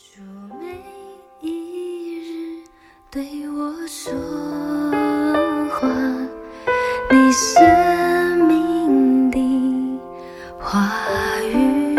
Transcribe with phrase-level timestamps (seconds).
[0.00, 0.22] 主
[0.58, 0.82] 每
[1.40, 2.64] 一日
[3.10, 4.10] 对我说
[5.68, 5.86] 话，
[7.10, 9.38] 你生命的
[10.58, 10.90] 话
[11.52, 11.98] 语，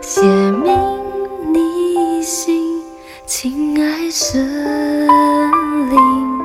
[0.00, 0.72] 写明
[1.52, 2.82] 你心，
[3.26, 5.06] 亲爱神
[5.90, 6.40] 灵，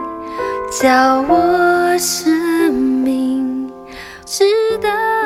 [0.82, 3.72] 叫我生命
[4.26, 4.44] 值
[4.80, 5.25] 得。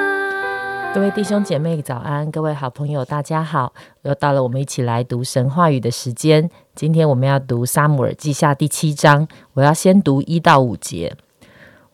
[0.92, 6.50] 各位弟兄姐妹早安，各位好朋友大家好，又到了我们一起来读神话语的时间。
[6.74, 11.16] 今天我们要读撒母耳记下第七章，我要先读一到五节。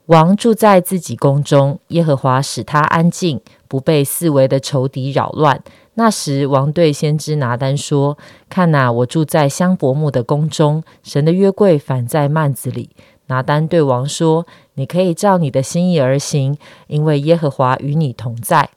[0.06, 5.62] 王住在自己宫中，耶和华使他安静，不被四围的仇敌扰乱。
[5.96, 8.18] 那时，王对先知拿单说
[8.48, 12.92] ：“看哪，我住在香柏木的宫中，神的约柜反在幔子里。”
[13.28, 18.70] 拿单对王说：“你可以照你的心意而行，因为耶和华与你同在。”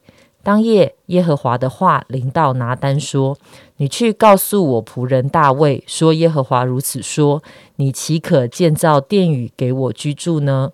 [0.48, 3.36] 当夜，耶和华的话临到拿单说
[3.76, 7.42] ：“你去告诉我仆人大卫，说耶和华如此说：
[7.76, 10.72] 你岂可建造殿宇给我居住呢？”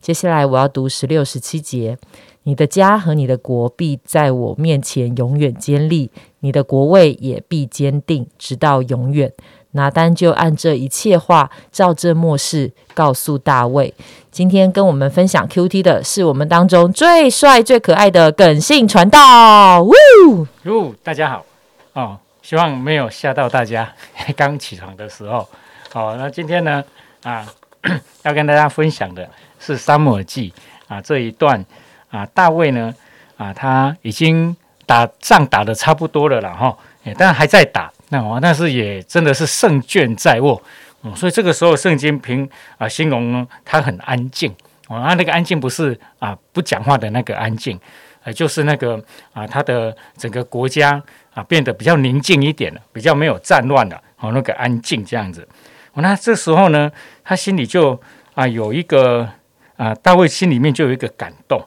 [0.00, 1.98] 接下来我要读十六、十七节：
[2.44, 9.32] 你的家和你的国必在我面前永远坚立，你的国位也必坚定，直到永远。
[9.76, 13.94] 拿单就按这一切话，照这末世告诉大卫。
[14.32, 19.82] 今天跟我们分享 Q T 的是我们当中最帅、最可爱的耿信传道。
[19.82, 20.94] 呜！
[21.04, 21.46] 大家好
[21.92, 23.92] 哦，希望没有吓到大家
[24.36, 25.48] 刚起床的时候。
[25.92, 26.82] 好，那今天呢
[27.22, 27.46] 啊，
[28.24, 29.26] 要跟大家分享的
[29.58, 30.52] 是《沙漠记》
[30.94, 31.64] 啊这一段
[32.10, 32.94] 啊，大卫呢
[33.38, 34.54] 啊，他已经
[34.84, 36.76] 打仗打的差不多了了哈，
[37.16, 37.90] 但还在打。
[38.08, 40.62] 那我，但是也真的是胜券在握，
[41.02, 42.48] 嗯，所以这个时候圣经评
[42.78, 44.48] 啊形容他很安静，
[44.86, 47.76] 哦，他那个安静不是啊不讲话的那个安静，
[48.22, 51.02] 呃，就是那个啊他的整个国家
[51.34, 55.46] 啊变得比较宁静一点了，比较没有战乱了，哦，那个安静这样子，
[55.94, 56.90] 哦，那这时候呢，
[57.24, 58.00] 他心里就
[58.34, 59.28] 啊有一个
[59.76, 61.60] 啊大卫心里面就有一个感动，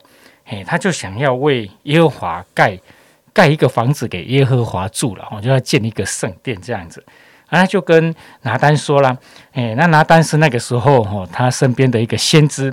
[0.46, 2.80] 嘿，他就想要为耶和华盖。
[3.32, 7.04] 盖一个房子给耶和华住了，我就要建一个圣殿这样子，
[7.48, 9.16] 啊，就跟拿丹说了，
[9.52, 12.72] 哎，那拿丹是那个时候哦，他身边的一个先知，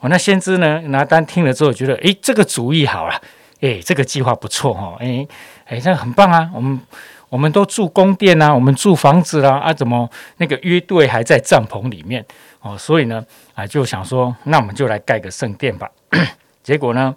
[0.00, 3.20] 哦，那先知呢，拿丹听了之后觉得，哎，这个主意好了，
[3.60, 5.26] 哎，这个计划不错哈，哎，
[5.66, 6.80] 哎，这很棒啊，我们
[7.28, 10.08] 我们都住宫殿啊，我们住房子啦，啊，怎么
[10.38, 12.24] 那个乐队还在帐篷里面
[12.60, 13.24] 哦，所以呢，
[13.54, 15.88] 啊，就想说，那我们就来盖个圣殿吧，
[16.62, 17.14] 结果呢？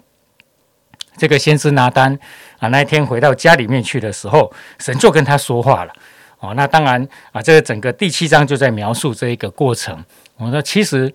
[1.21, 2.17] 这个先知拿单
[2.57, 5.93] 啊，那一天回到家里面去的时候，神就跟他说话了。
[6.39, 10.03] 哦，那当然啊，这个整个第七章就在描述这一个过程。
[10.37, 11.13] 我说，其实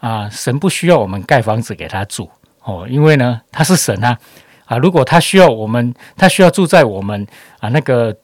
[0.00, 2.30] 啊，神不需要我们盖房子给他住
[2.64, 4.16] 哦，因为呢，他是神啊
[4.64, 7.26] 啊，如果他需要我们，他需要住在我们
[7.60, 8.16] 啊那个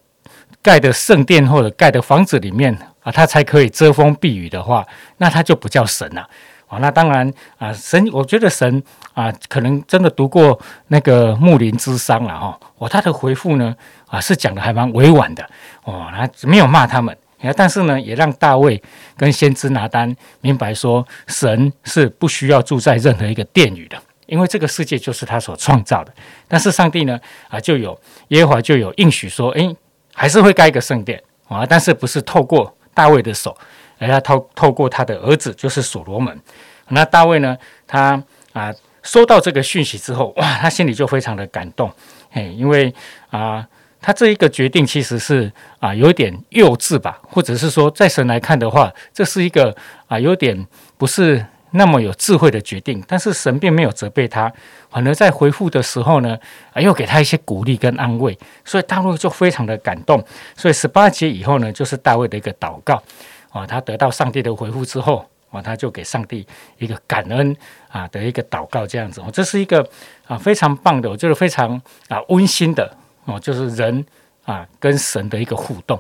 [0.63, 4.87] 盖的圣殿或者盖的房子里面啊，他才可以遮风避雨的话，
[5.19, 6.27] 那他就不叫神了。
[6.69, 8.83] 啊，那当然啊，神，我觉得神
[9.15, 12.61] 啊，可能真的读过那个木林之伤了哈。
[12.77, 13.75] 哦，他的回复呢
[14.07, 15.43] 啊，是讲的还蛮委婉的
[15.85, 17.17] 哦，他没有骂他们，
[17.57, 18.81] 但是呢，也让大卫
[19.17, 23.97] 跟先知拿单明白说，神是不需要住在任何一个殿宇的，
[24.27, 26.13] 因为这个世界就是他所创造的。
[26.47, 27.19] 但是上帝呢
[27.49, 27.99] 啊，就有
[28.29, 29.75] 耶和华就有应许说，诶，
[30.13, 33.57] 还是会盖一个圣殿啊，但是不是透过大卫的手。
[33.99, 36.41] 而他透透过他的儿子，就是所罗门。
[36.89, 37.57] 那大卫呢？
[37.87, 38.23] 他
[38.53, 38.73] 啊，
[39.03, 41.93] 收到这个讯息之后， 哇，他心里就非常的感动。
[42.31, 42.93] 嘿，因为
[43.31, 43.67] 啊，
[44.01, 49.75] 他这一个决定其实是啊，有点幼稚吧，或者是说，在神来看的话，这是一个
[50.07, 50.67] 啊，有点
[50.97, 53.05] 不是那么有智慧的决定。
[53.07, 54.51] 但是神并没有责备他，
[54.91, 56.39] 反而在回复的时候呢，
[56.73, 58.39] 啊，又给他一些鼓励跟安慰。
[58.65, 60.25] 所以大卫就非常的感动。
[60.57, 63.03] 所以十八节以后呢，就是大卫的一个祷告。
[63.51, 66.47] 啊，他得到上帝的回复之后，啊，他就给上帝
[66.79, 67.57] 一个感恩
[67.89, 69.89] 啊的一个祷告，这样子哦，这是一个
[70.27, 72.95] 啊非常棒的，我觉得非常啊温馨的
[73.25, 74.05] 哦，就是人
[74.45, 75.99] 啊跟神的一个互动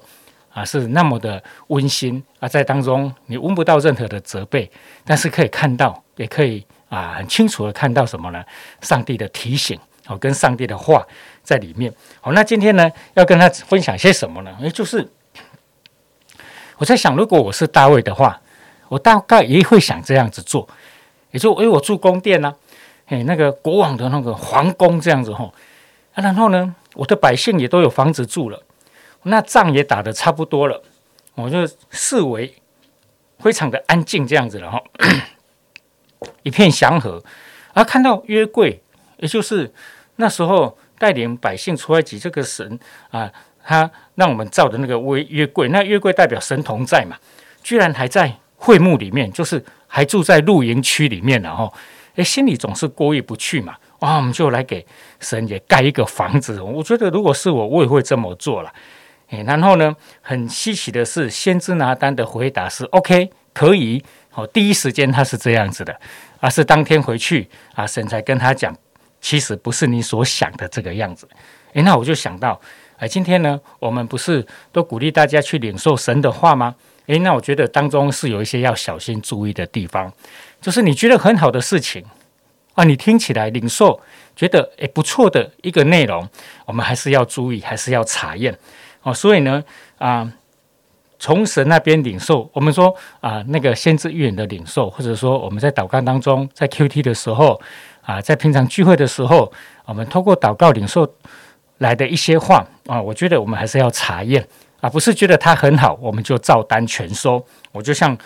[0.52, 4.70] 啊是那么的温馨啊，在当中你闻不到任何的责备，
[5.04, 8.44] 但是可以看到，也可以啊很清楚的看到什么呢？
[8.82, 11.06] 上帝的提醒哦，跟上帝的话
[11.42, 11.90] 在里面。
[12.20, 14.54] 好，那今天呢要跟他分享些什么呢？
[14.60, 15.08] 也就是。
[16.78, 18.40] 我在想，如果我是大卫的话，
[18.88, 20.66] 我大概也会想这样子做，
[21.32, 22.54] 也就诶，我住宫殿呢，
[23.08, 25.52] 诶，那个国王的那个皇宫这样子吼，
[26.14, 28.62] 然后呢，我的百姓也都有房子住了，
[29.24, 30.82] 那仗也打得差不多了，
[31.34, 32.54] 我就视为
[33.40, 34.82] 非常的安静这样子了哈，
[36.44, 37.22] 一片祥和，
[37.74, 38.80] 而看到约柜，
[39.16, 39.72] 也就是
[40.16, 42.78] 那时候带领百姓出来挤这个神
[43.10, 43.32] 啊。
[43.68, 47.14] 他让我们造的那个约约柜，那约柜代表神同在嘛，
[47.62, 51.70] 居然还在会幕里面，就是还住在露营区里面了哈。
[52.14, 53.76] 诶，心里总是过意不去嘛。
[53.98, 54.86] 哇，我们就来给
[55.20, 56.58] 神也盖一个房子。
[56.62, 58.72] 我觉得如果是我，我也会这么做了。
[59.28, 64.02] 诶，然后呢，很稀奇的是，先知拿单的回答是 OK，可以。
[64.32, 65.94] 哦，第一时间他是这样子的，
[66.40, 68.74] 而是当天回去啊，神才跟他讲，
[69.20, 71.28] 其实不是你所想的这个样子。
[71.74, 72.58] 诶，那我就想到，
[72.98, 76.74] 哎，今天呢，我们不是都鼓励大家去领受神的话吗？
[77.06, 80.12] 诶，那我觉得当中是有一些要小心注意的地方，
[80.60, 82.04] 就是你觉得很好的事情。
[82.74, 84.00] 啊，你听起来领受
[84.36, 86.28] 觉得诶不错的一个内容，
[86.64, 88.56] 我们还是要注意，还是要查验
[89.02, 89.14] 哦。
[89.14, 89.62] 所以呢，
[89.98, 90.32] 啊，
[91.18, 97.60] 从神那边领受，我们说啊，那个先知预言的领受，或者说我们在祷告当中，在 Q T 的时候
[98.02, 99.52] 啊，在平常聚会的时候，
[99.84, 101.12] 我们透过祷告领受
[101.78, 104.46] 来的一些话啊，我觉得我们还是要查验
[104.80, 107.44] 啊，不是觉得他很好，我们就照单全收。
[107.72, 108.16] 我就像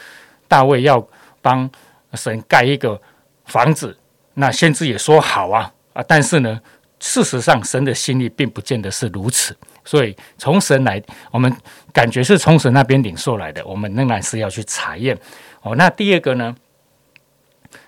[0.48, 1.06] 大卫要
[1.40, 1.70] 帮
[2.14, 3.00] 神盖一个
[3.46, 3.96] 房子。
[4.34, 6.58] 那先知也说好啊啊，但是呢，
[6.98, 9.54] 事实上神的心意并不见得是如此，
[9.84, 11.54] 所以从神来，我们
[11.92, 15.14] 感觉是从神那边领受来的，我们仍然是要去查验
[15.60, 15.76] 哦。
[15.76, 16.56] 那第二个呢，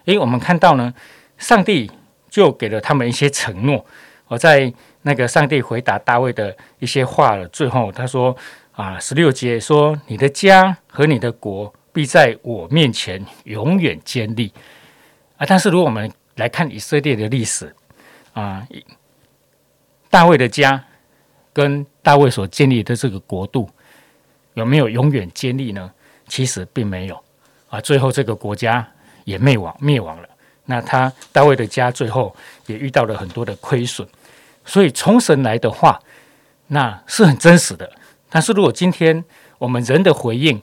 [0.05, 0.93] 诶，我们看到呢，
[1.39, 1.91] 上帝
[2.29, 3.87] 就给了他们一些承诺。
[4.29, 4.73] 我在
[5.03, 8.37] 那个上帝回答大卫的一些话了，最后他说
[8.73, 14.53] 啊，十六节说，你的家和你的国必在我面前永远坚立
[15.37, 15.47] 啊。
[15.47, 17.75] 但是如果我们来看以色列的历史
[18.33, 18.67] 啊，
[20.11, 20.83] 大卫的家
[21.53, 23.69] 跟大卫所建立的这个国度
[24.55, 25.93] 有没有永远坚立呢？
[26.27, 27.23] 其实并没有
[27.69, 28.89] 啊，最后这个国家
[29.25, 30.29] 也灭亡灭亡了。
[30.67, 32.35] 那他大卫的家最后
[32.67, 34.07] 也遇到了很多的亏损，
[34.65, 36.01] 所以从神来的话，
[36.69, 37.91] 那是很真实的。
[38.31, 39.25] 但是如果今天
[39.59, 40.61] 我们人的回应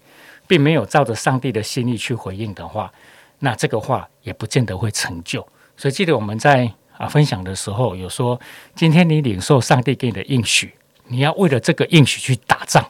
[0.47, 2.91] 并没有照着上帝的心意去回应的话，
[3.39, 5.47] 那这个话也不见得会成就。
[5.77, 8.39] 所以记得我们在啊分享的时候有说，
[8.75, 10.73] 今天你领受上帝给你的应许，
[11.07, 12.85] 你要为了这个应许去打仗，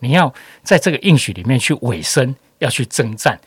[0.00, 0.32] 你要
[0.62, 3.40] 在这个应许里面去委身，要去征战。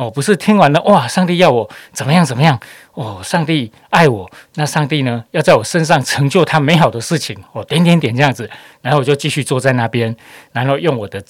[0.00, 2.58] 哦，不是听完了哇，上帝要我怎么样怎么样？
[2.94, 8.48] 哦，上帝爱我，那上帝呢要在我身上成就他美好的事情，哦，点点点这样子，
[8.80, 10.16] 然后我就继续坐在那边，
[10.52, 11.22] 然后用我的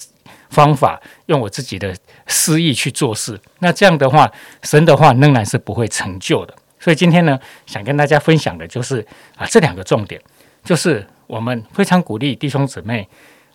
[0.51, 1.93] 方法，用我自己的
[2.27, 3.37] 私意去做事。
[3.59, 4.31] 那这样的话，
[4.63, 6.55] 神的话仍然是不会成就的。
[6.79, 10.21] 所以今天呢，想跟大家分享的就是啊，这两个重点，
[10.63, 13.05] 就是我们非常鼓励弟兄姊妹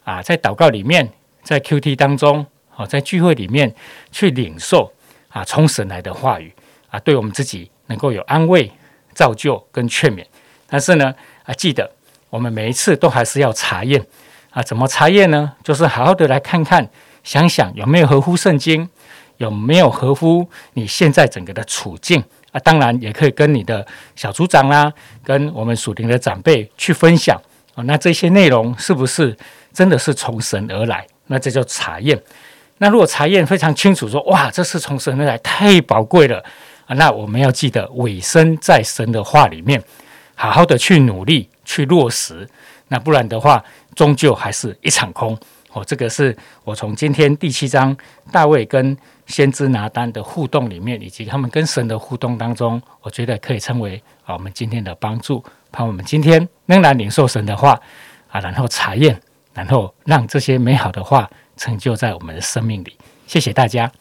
[0.05, 1.09] 啊，在祷告里面，
[1.43, 2.45] 在 Q T 当中，
[2.77, 3.75] 哦，在聚会里面
[4.13, 4.93] 去领受
[5.37, 6.51] 啊，从神来的话语
[6.89, 8.73] 啊，对我们自己能够有安慰、
[9.13, 10.25] 造就跟劝勉。
[10.67, 11.91] 但是呢，啊，记得
[12.31, 14.03] 我们每一次都还是要查验
[14.49, 15.53] 啊，怎么查验呢？
[15.63, 16.89] 就是好好的来看看，
[17.23, 18.89] 想想有没有合乎圣经，
[19.37, 22.25] 有没有合乎你现在整个的处境。
[22.53, 24.91] 啊，当然也可以跟你的小组长啦，
[25.23, 27.39] 跟我们属灵的长辈去分享
[27.75, 27.85] 啊。
[27.85, 29.37] 那这些内容是不是
[29.75, 31.07] 真的是从神而来？
[31.27, 32.19] 那这叫查验。
[32.79, 36.43] 那如果查验非常清楚，说哇，这是从神而来，太宝贵了
[36.87, 36.95] 啊！
[36.97, 39.83] 那我们要记得尾声在神的话里面，
[40.35, 42.49] 好好的去努力去落实。
[42.89, 43.65] 那不然的话，
[43.95, 45.39] 终究还是一场空。
[45.73, 47.97] 哦，这个是我从今天第七章
[48.31, 48.97] 大卫跟。
[49.27, 55.45] 先知拿单的互动里面，以及他们跟神的互动当中，我觉得可以称为啊我们今天的帮助。
[55.73, 57.77] 盼我们今天仍然领受神的话
[58.29, 59.21] 啊，然后查验，
[59.53, 62.97] 然后让这些美好的话成就在我们的生命里。
[63.27, 63.93] 谢谢大家，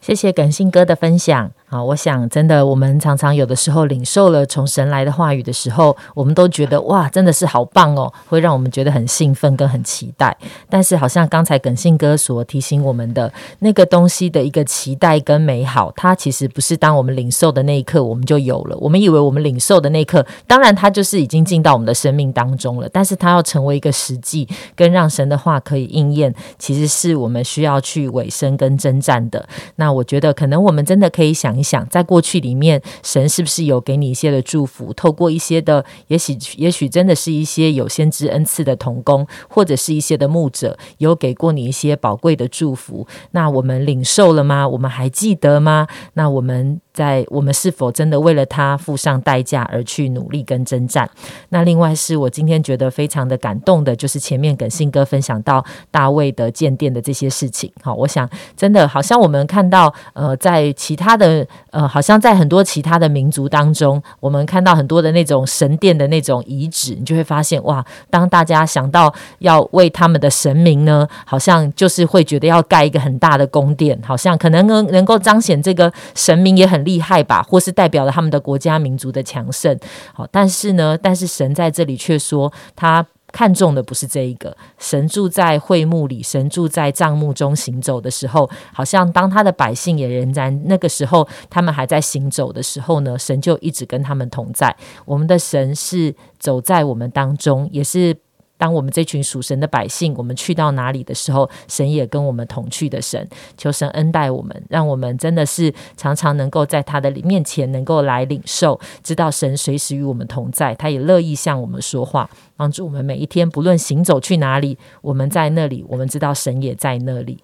[0.00, 1.52] 谢谢耿信哥的分享。
[1.68, 10.36] 啊，我想真的，我们常常有的时候领受了从神来的话语的时候，我们都觉得哇，真的是好棒哦，会让我们觉得很兴奋跟很期待。
[10.70, 18.76] 但是好像刚才耿信哥所提醒我们的那个东西的一个期待跟美好，它其实不是当我们领受的那一刻我们就有了。
[18.78, 22.88] 我们以为我们领受的那一刻，当然它就是已经进到我们的生命当中了。
[22.92, 29.44] 但是它要成为一个实际，跟让神的话可以应验，其实是我们需要去委身跟征战的。
[29.74, 31.55] 那我觉得可能我们真的可以想。
[31.56, 34.92] 你想在过去里面，神是不是有给你一些的祝福？
[34.92, 43.06] 透过一些的，也许也许真的是一些有先知恩赐的童工，或者是一些的牧者，有给过你一些宝贵的祝福。
[43.30, 44.68] 那我们领受了吗？
[44.68, 45.86] 我们还记得吗？
[46.14, 46.80] 那我们。
[46.96, 51.06] 在我们是否真的为了他付上代价而去努力跟征战？
[51.50, 57.70] 那另外是我今天觉得非常的感动的，就是前面耿信哥分享到大卫的建殿的这些事情。
[57.82, 58.26] 好，我想
[58.56, 79.78] 真的好像我们看到，呃，在其他的呃，好像在很多其他的民族当中，我们看到很多的那种神殿的那种遗址，你就会发现哇，当大家想到要为他们的神明呢，好像就是会觉得要盖一个很大的宫殿，好像可能能能够彰显这个神明也很厉害吧，或是代表了他们的国家民族的强盛。
[80.14, 83.06] 好，但是呢，但是神在这里却说他。
[83.32, 94.74] 看重的不是这一个，神住在会幕里，神住在帐幕中行走的时候，好像当他的百姓也仍然那个时候，他们还在行走的时候呢，神就一直跟他们同在。
[95.04, 98.16] 我们的神是走在我们当中，也是。
[98.58, 117.38] 当我们这群属神的百姓，我们去到哪里的时候，神也跟我们同去的神，求神恩待我们，让我们真的是常常能够在他的面前能够来领受，知道神随时与我们同在，他也乐意向我们说话，帮助我们每一天不论行走去哪里，我们在那里，我们知道神也在那里。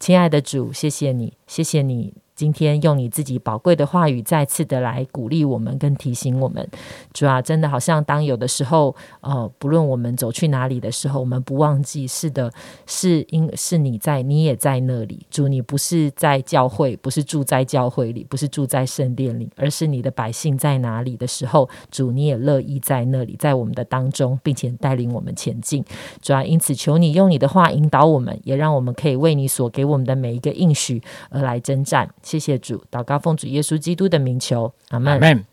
[0.00, 2.27] 亲爱的主，谢谢你，谢谢你。
[2.38, 6.64] 今天用你自己宝贵的话语，再次的来鼓励我们，跟提醒我们，
[7.12, 12.48] 主啊，真的好像当有的时候，呃，不论我们走去哪里的时候，我们不忘记，是的，
[12.86, 15.26] 是因是你在，你也在那里。
[15.28, 25.84] 主，你不是在教会，不是住在教会里，不是住在圣殿里，而是你的百姓在哪里的时候，主你也乐意在那里，在我们的当中，并且带领我们前进。
[26.22, 32.08] 主啊，因此求你用你的话引导我们，也让我们可以为你所给我们的每一个应许而来征战。
[32.28, 35.46] 谢谢主，祷告奉主耶稣基督的名求，阿门。